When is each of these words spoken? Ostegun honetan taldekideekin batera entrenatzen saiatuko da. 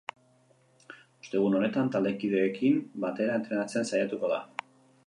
Ostegun 1.25 1.57
honetan 1.59 1.91
taldekideekin 1.97 2.81
batera 3.05 3.39
entrenatzen 3.43 3.89
saiatuko 3.93 4.35
da. 4.35 4.43